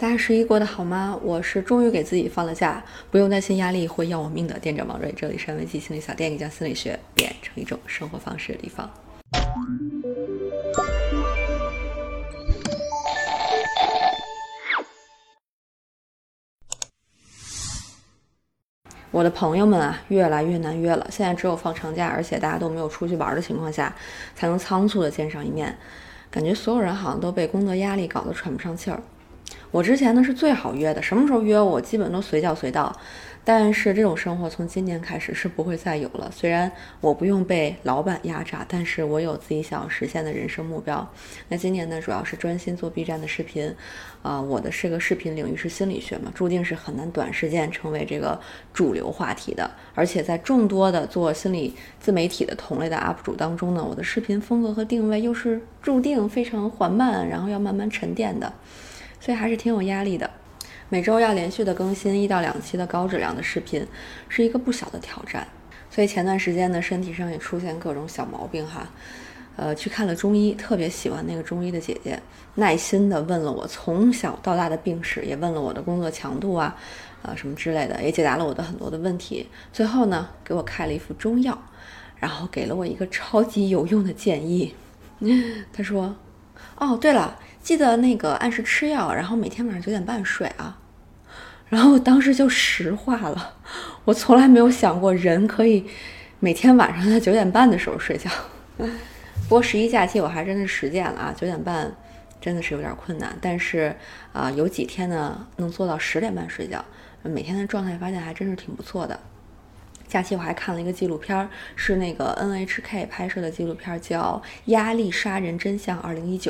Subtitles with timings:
[0.00, 1.14] 大家十一过得好吗？
[1.22, 5.12] 我是终于给自己放了假，不用担心压力会要我命的店长王瑞。
[5.14, 8.90] 这里是安慰剂心理小店，将心理学变成一种生活方式的地方。
[19.10, 21.06] 我的朋友们啊，越来越难约了。
[21.10, 23.94] 现在只有放长假，而且大家都没有出去玩的情况下，
[24.34, 25.76] 才能仓促的见上一面。
[26.30, 29.02] 感觉所有人好像都被工作压力搞得喘不上气儿。
[29.70, 32.94] 我之前呢是最好约的，什么时候约我基本都随叫随到。
[33.42, 36.30] 但是这种生活从今年开始是不会再有了。
[36.30, 36.70] 虽然
[37.00, 41.08] 我不用被老板压榨，但是我有自己想要实现的人生目标。
[41.48, 43.74] 那今年呢，主要是专心做 B 站的视频。
[44.22, 48.38] 啊，我的是个视频领域是心理学嘛，注定是很难短时间成为这个
[48.74, 49.68] 主流话题的。
[49.94, 58.52] 而且在众多的做心理自媒体的同类的 UP 主当中呢，我的视频风格和定位又是注定非常缓慢，然后要慢慢沉淀的。
[59.20, 60.28] 所以还是挺有压力的，
[60.88, 63.86] 每周要连续的更新一到两期的高质量的视频，
[64.28, 65.46] 是一个不小的挑战。
[65.90, 68.88] 所以前段时间呢，身体上也出现各种小毛病哈，
[69.56, 72.18] 呃，去看了中医，特别喜欢那个中医的姐姐，
[72.54, 76.74] 耐心的问了我从小到大的病史，也问了我的工作强度啊，
[77.22, 79.46] 呃，什么之类的，也解答了我的很多的问题。
[79.72, 81.60] 最后呢，给我开了一副中药，
[82.18, 84.74] 然后给了我一个超级有用的建议。
[85.74, 86.16] 他说
[86.78, 90.78] ：“哦，对了。”记得那个按时吃药，然后每天晚上九点半睡啊。
[91.68, 93.54] 然后当时就石化了，
[94.04, 95.86] 我从来没有想过人可以
[96.40, 98.28] 每天晚上在九点半的时候睡觉。
[98.76, 101.92] 不过十一假期我还真的实践了啊，九点半
[102.40, 103.94] 真的是有点困难，但是
[104.32, 106.84] 啊有几天呢能做到十点半睡觉，
[107.22, 109.20] 每天的状态发现还真是挺不错的。
[110.10, 116.40] 假期我还看了一个纪录片，是那个 NHK 拍摄的纪录片，叫《压力杀人真相2019》。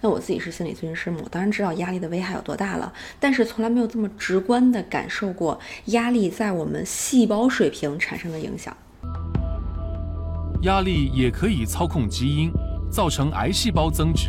[0.00, 8.72] 那我自己是心理咨询师嘛，我当然知道压力的危害有多大了，但是从来没有这么直观的感受过压力在我们细胞水平产生的影响。
[10.62, 12.52] 压力也可以操控基因，
[12.92, 14.28] 造成癌细胞增殖、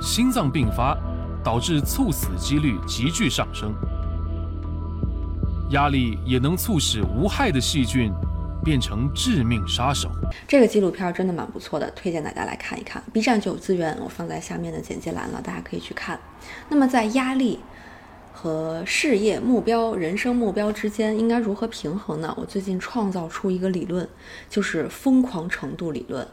[0.00, 0.96] 心脏病发，
[1.42, 3.74] 导致猝死几率急剧上升。
[5.70, 8.12] 压力也能促使无害的细菌
[8.64, 10.10] 变成致命杀手。
[10.46, 13.02] 这个纪录片真的蛮不错的，推荐大家来看一看。
[13.12, 16.18] B 站就有资源，我放在下面的简介栏了，大家可以去看。
[16.68, 17.60] 那么在压力
[18.32, 22.34] 和事业目标、人生目标之间应该如何平衡呢？
[22.36, 24.08] 我最近创造出一个理论，
[24.48, 26.26] 就是疯狂程度理论。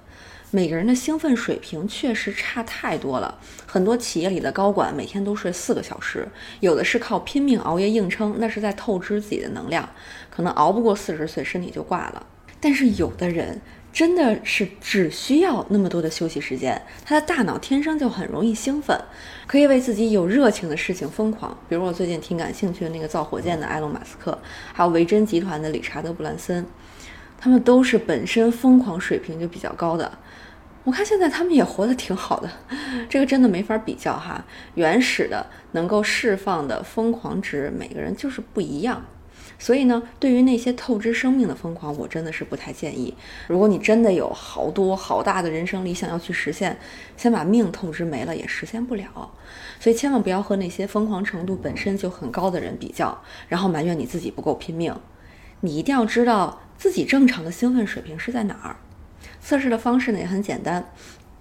[0.52, 6.28] 每个人的兴奋水平确实差太多了，很多企业里的高管每天都睡四个小时，
[6.62, 9.88] 有的是靠拼命熬夜硬撑，那是在透支自己的能量，
[10.30, 12.26] 可能熬不过四十岁身体就挂了。
[12.62, 13.60] 但是有的人
[13.92, 19.00] 真的是只需要那么多的休息时间，他的大脑天生就很容易兴奋，
[19.46, 21.56] 可以为自己有热情的事情疯狂。
[21.68, 24.38] 比如我最近挺感兴趣的那个造火箭的埃隆·马斯克，
[24.74, 26.66] 还有维珍集团的理查德·布兰森，
[27.38, 30.20] 他们都是本身疯狂水平就比较高的。
[30.84, 32.50] 我看现在他们也活得挺好的，
[33.10, 34.46] 这个真的没法比较哈。
[34.76, 39.04] 原始的能够释放的疯狂值，每个人就是不一样。
[39.58, 43.16] 所以呢，对于那些透支生命的疯狂，我真的是不太建议。
[43.48, 46.78] 如果你真的有好多好大的人生理想要去实现，
[47.16, 49.32] 先把命透支没了也实现不了。
[49.80, 53.18] 所以千万不要和那些疯狂程度本身就很高的人比较，
[53.48, 54.94] 然后埋怨你自己不够拼命。
[55.62, 58.76] 你一定要知道自己正常的兴奋水平是在哪儿。
[59.42, 60.84] 测试的方式呢也很简单，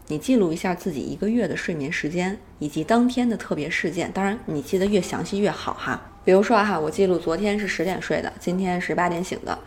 [0.09, 6.01] 你记录一下自己一个月的睡眠时间以及当天的特别事件，当然你记得越详细越好哈。
[6.25, 9.59] 比如说哈，我记录昨天是十点睡的，今天是八点醒的，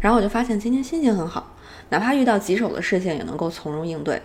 [0.00, 1.54] 然后我就发现今天心情很好，
[1.90, 4.20] 哪怕遇到棘手的事情也能够从容应对。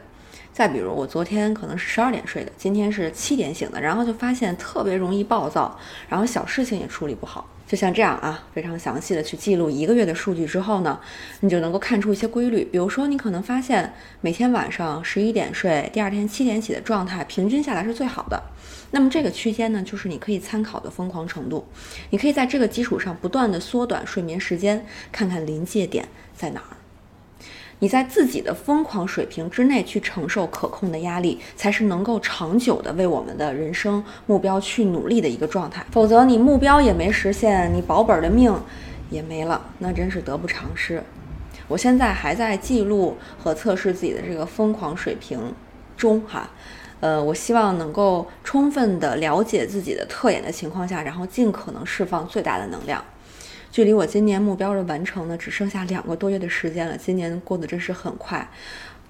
[0.52, 7.48] 再比如我昨天可能是十二点睡的，今天是七点醒的，然后就发现特别容易暴躁，然后小事情也处理不好。
[7.70, 11.00] 就像这样啊，非常详细的去记录一个月的数据之后呢，
[11.42, 12.66] 你就能够看出一些规律。
[12.66, 18.42] 比如说，你可能发现每天晚上十一点睡，第二天七点起的状态，平均下来是最好的。
[18.90, 21.64] 那么这个区间呢，就是你可以参考的疯狂程度。
[22.10, 26.79] 你可以在这个基础上不断的缩短睡眠时间，看看临界点在哪儿。
[27.80, 35.86] 你在自己的疯狂水平之内去承受可控的压力，才是能够长久的为我们的人生目标去努力的一个状态。
[35.92, 38.54] 否则，你目标也没实现，你保本的命
[39.10, 41.02] 也没了，那真是得不偿失。
[41.70, 45.40] 我现在还在记录和测试自己的这个疯狂水平
[45.96, 46.50] 中，哈，
[47.00, 53.02] 呃，我希望能够充分的了解自己的特点的情况下，然后尽可能释放最大的能量。
[53.72, 56.98] 距离我今年目标的完成呢，只剩下两个多月的时间了。
[56.98, 58.48] 今年过得真是很快，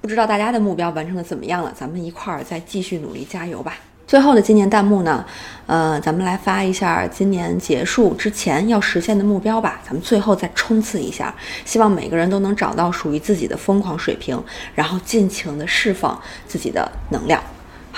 [0.02, 1.74] 不知道大家的目标完成的怎么样了？
[1.76, 3.78] 咱们一块儿再继续努力，加油吧！
[4.06, 5.24] 最后的今年弹幕呢，
[5.68, 9.80] 呃，咱们来发一下今年结束之前要实现的目标吧。
[9.86, 11.34] 咱们最后再冲刺一下，
[11.64, 17.40] 希望每个人都能找到属于自己的疯狂水平，然后尽情的释放自己的能量。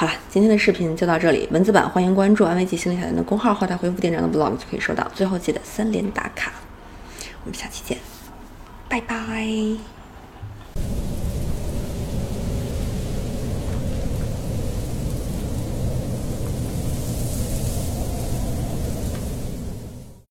[0.01, 5.07] 好了，今天的视频就到这里，文字版欢迎关注安慰剂心理小店的公号，后台回复店长的 vlog 就可以收到。
[5.13, 6.51] 最后记得三连打卡，
[7.43, 7.99] 我们下期见，
[8.89, 10.00] 拜拜。